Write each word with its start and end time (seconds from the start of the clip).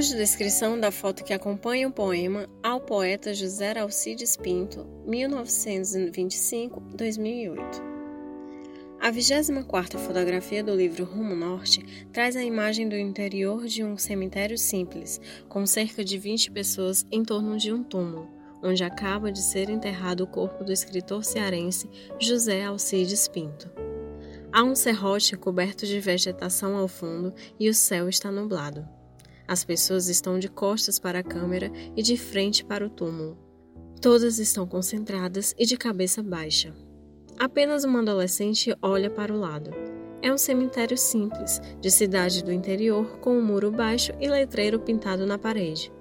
Audiodescrição 0.00 0.80
da 0.80 0.90
foto 0.90 1.22
que 1.22 1.34
acompanha 1.34 1.86
o 1.86 1.92
poema 1.92 2.48
ao 2.62 2.80
poeta 2.80 3.34
José 3.34 3.78
Alcides 3.78 4.34
Pinto, 4.34 4.86
1925-2008. 5.06 7.60
A 8.98 9.12
24ª 9.12 9.98
fotografia 9.98 10.64
do 10.64 10.74
livro 10.74 11.04
Rumo 11.04 11.36
Norte 11.36 11.84
traz 12.14 12.34
a 12.34 12.42
imagem 12.42 12.88
do 12.88 12.96
interior 12.96 13.66
de 13.66 13.84
um 13.84 13.98
cemitério 13.98 14.56
simples, 14.56 15.20
com 15.50 15.66
cerca 15.66 16.02
de 16.02 16.16
20 16.16 16.50
pessoas 16.50 17.04
em 17.12 17.22
torno 17.22 17.58
de 17.58 17.70
um 17.70 17.84
túmulo, 17.84 18.26
onde 18.62 18.82
acaba 18.82 19.30
de 19.30 19.42
ser 19.42 19.68
enterrado 19.68 20.22
o 20.22 20.26
corpo 20.26 20.64
do 20.64 20.72
escritor 20.72 21.26
cearense 21.26 21.90
José 22.18 22.64
Alcides 22.64 23.28
Pinto. 23.28 23.70
Há 24.50 24.64
um 24.64 24.74
serrote 24.74 25.36
coberto 25.36 25.84
de 25.84 26.00
vegetação 26.00 26.74
ao 26.74 26.88
fundo 26.88 27.34
e 27.58 27.68
o 27.68 27.74
céu 27.74 28.08
está 28.08 28.32
nublado. 28.32 28.98
As 29.50 29.64
pessoas 29.64 30.08
estão 30.08 30.38
de 30.38 30.48
costas 30.48 30.96
para 31.00 31.18
a 31.18 31.24
câmera 31.24 31.72
e 31.96 32.02
de 32.04 32.16
frente 32.16 32.64
para 32.64 32.86
o 32.86 32.88
túmulo. 32.88 33.36
Todas 34.00 34.38
estão 34.38 34.64
concentradas 34.64 35.56
e 35.58 35.66
de 35.66 35.76
cabeça 35.76 36.22
baixa. 36.22 36.72
Apenas 37.36 37.82
uma 37.82 37.98
adolescente 37.98 38.72
olha 38.80 39.10
para 39.10 39.34
o 39.34 39.40
lado. 39.40 39.72
É 40.22 40.32
um 40.32 40.38
cemitério 40.38 40.96
simples, 40.96 41.60
de 41.80 41.90
cidade 41.90 42.44
do 42.44 42.52
interior, 42.52 43.18
com 43.18 43.36
um 43.36 43.42
muro 43.42 43.72
baixo 43.72 44.12
e 44.20 44.28
letreiro 44.28 44.78
pintado 44.78 45.26
na 45.26 45.36
parede. 45.36 45.92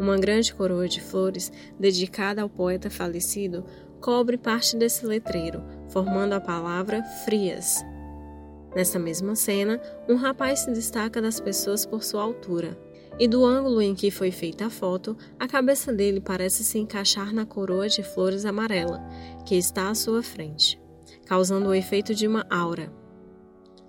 Uma 0.00 0.18
grande 0.18 0.52
coroa 0.52 0.88
de 0.88 1.00
flores, 1.00 1.52
dedicada 1.78 2.42
ao 2.42 2.50
poeta 2.50 2.90
falecido, 2.90 3.64
cobre 4.00 4.36
parte 4.36 4.76
desse 4.76 5.06
letreiro, 5.06 5.62
formando 5.88 6.32
a 6.32 6.40
palavra 6.40 7.04
Frias. 7.24 7.80
Nessa 8.74 8.98
mesma 8.98 9.36
cena, 9.36 9.80
um 10.08 10.16
rapaz 10.16 10.60
se 10.60 10.72
destaca 10.72 11.22
das 11.22 11.38
pessoas 11.38 11.86
por 11.86 12.02
sua 12.02 12.22
altura 12.24 12.87
e 13.18 13.26
do 13.26 13.44
ângulo 13.44 13.82
em 13.82 13.94
que 13.94 14.10
foi 14.10 14.30
feita 14.30 14.66
a 14.66 14.70
foto, 14.70 15.16
a 15.38 15.48
cabeça 15.48 15.92
dele 15.92 16.20
parece 16.20 16.62
se 16.62 16.78
encaixar 16.78 17.34
na 17.34 17.44
coroa 17.44 17.88
de 17.88 18.02
flores 18.02 18.44
amarela 18.44 19.02
que 19.44 19.56
está 19.56 19.90
à 19.90 19.94
sua 19.94 20.22
frente, 20.22 20.80
causando 21.26 21.70
o 21.70 21.74
efeito 21.74 22.14
de 22.14 22.26
uma 22.26 22.46
aura. 22.48 22.92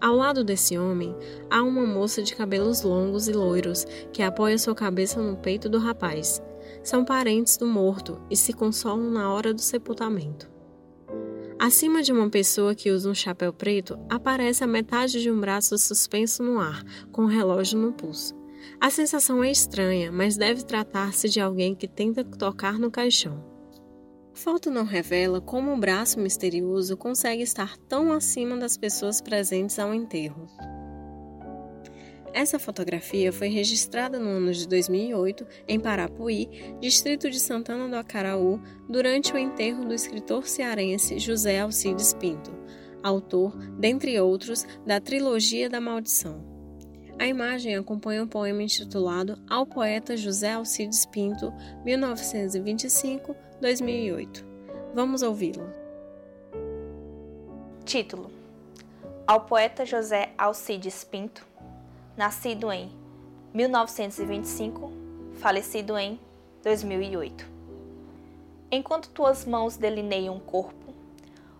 Ao 0.00 0.14
lado 0.14 0.44
desse 0.44 0.76
homem, 0.76 1.16
há 1.48 1.62
uma 1.62 1.86
moça 1.86 2.22
de 2.22 2.36
cabelos 2.36 2.82
longos 2.82 3.26
e 3.26 3.32
loiros 3.32 3.86
que 4.12 4.22
apoia 4.22 4.58
sua 4.58 4.74
cabeça 4.74 5.22
no 5.22 5.36
peito 5.36 5.68
do 5.68 5.78
rapaz. 5.78 6.42
São 6.82 7.04
parentes 7.04 7.56
do 7.56 7.66
morto 7.66 8.20
e 8.30 8.36
se 8.36 8.52
consolam 8.52 9.10
na 9.10 9.32
hora 9.32 9.54
do 9.54 9.62
sepultamento. 9.62 10.52
Acima 11.58 12.02
de 12.02 12.12
uma 12.12 12.28
pessoa 12.28 12.74
que 12.74 12.90
usa 12.90 13.08
um 13.08 13.14
chapéu 13.14 13.50
preto, 13.50 13.98
aparece 14.10 14.62
a 14.62 14.66
metade 14.66 15.22
de 15.22 15.30
um 15.30 15.40
braço 15.40 15.78
suspenso 15.78 16.42
no 16.42 16.60
ar, 16.60 16.84
com 17.10 17.22
um 17.22 17.26
relógio 17.26 17.78
no 17.78 17.92
pulso. 17.92 18.34
A 18.80 18.90
sensação 18.90 19.42
é 19.42 19.50
estranha, 19.50 20.12
mas 20.12 20.36
deve 20.36 20.64
tratar-se 20.64 21.28
de 21.28 21.40
alguém 21.40 21.74
que 21.74 21.88
tenta 21.88 22.24
tocar 22.24 22.78
no 22.78 22.90
caixão. 22.90 23.42
A 24.34 24.36
foto 24.36 24.70
não 24.70 24.84
revela 24.84 25.40
como 25.40 25.72
o 25.72 25.78
braço 25.78 26.18
misterioso 26.18 26.96
consegue 26.96 27.42
estar 27.42 27.76
tão 27.88 28.12
acima 28.12 28.56
das 28.56 28.76
pessoas 28.76 29.20
presentes 29.20 29.78
ao 29.78 29.94
enterro. 29.94 30.48
Essa 32.34 32.58
fotografia 32.58 33.32
foi 33.32 33.46
registrada 33.46 34.18
no 34.18 34.28
ano 34.28 34.52
de 34.52 34.66
2008 34.66 35.46
em 35.68 35.78
Parapuí, 35.78 36.48
distrito 36.80 37.30
de 37.30 37.38
Santana 37.38 37.88
do 37.88 37.94
Acaraú, 37.94 38.60
durante 38.88 39.32
o 39.32 39.38
enterro 39.38 39.84
do 39.84 39.94
escritor 39.94 40.48
cearense 40.48 41.20
José 41.20 41.60
Alcides 41.60 42.12
Pinto, 42.12 42.52
autor, 43.04 43.56
dentre 43.78 44.20
outros, 44.20 44.66
da 44.84 45.00
trilogia 45.00 45.70
da 45.70 45.80
Maldição. 45.80 46.53
A 47.18 47.26
imagem 47.26 47.74
acompanha 47.76 48.22
um 48.24 48.26
poema 48.26 48.62
intitulado 48.62 49.38
Ao 49.48 49.64
poeta 49.64 50.14
José 50.16 50.52
Alcides 50.52 51.06
Pinto, 51.06 51.54
1925-2008. 51.86 54.44
Vamos 54.92 55.22
ouvi-lo. 55.22 55.64
Título: 57.84 58.32
Ao 59.26 59.40
poeta 59.42 59.86
José 59.86 60.32
Alcides 60.36 61.04
Pinto, 61.04 61.46
nascido 62.16 62.72
em 62.72 62.90
1925, 63.52 64.90
falecido 65.34 65.96
em 65.96 66.18
2008. 66.64 67.48
Enquanto 68.72 69.10
tuas 69.10 69.44
mãos 69.44 69.76
delineiam 69.76 70.36
o 70.36 70.40
corpo, 70.40 70.92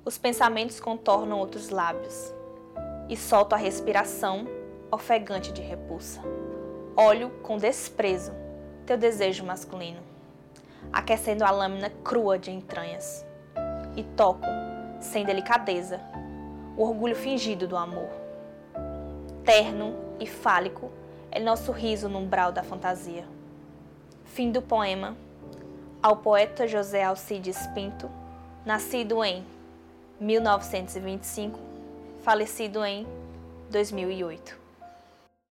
os 0.04 0.18
pensamentos 0.18 0.80
contornam 0.80 1.38
outros 1.38 1.68
lábios, 1.68 2.34
e 3.08 3.16
solto 3.16 3.52
a 3.52 3.56
respiração 3.56 4.63
ofegante 4.90 5.52
de 5.52 5.62
repulsa. 5.62 6.20
Olho 6.96 7.30
com 7.42 7.58
desprezo 7.58 8.32
teu 8.86 8.96
desejo 8.96 9.44
masculino, 9.44 10.00
aquecendo 10.92 11.44
a 11.44 11.50
lâmina 11.50 11.90
crua 12.02 12.38
de 12.38 12.50
entranhas. 12.50 13.24
E 13.96 14.02
toco, 14.02 14.46
sem 15.00 15.24
delicadeza, 15.24 16.00
o 16.76 16.82
orgulho 16.82 17.16
fingido 17.16 17.66
do 17.66 17.76
amor. 17.76 18.08
Terno 19.44 19.94
e 20.18 20.26
fálico 20.26 20.90
é 21.30 21.40
nosso 21.40 21.72
riso 21.72 22.08
no 22.08 22.18
umbral 22.18 22.52
da 22.52 22.62
fantasia. 22.62 23.24
Fim 24.24 24.50
do 24.50 24.60
poema 24.60 25.16
ao 26.02 26.16
poeta 26.16 26.66
José 26.66 27.02
Alcides 27.02 27.66
Pinto, 27.68 28.10
nascido 28.64 29.24
em 29.24 29.44
1925, 30.20 31.58
falecido 32.22 32.84
em 32.84 33.06
2008. 33.70 34.63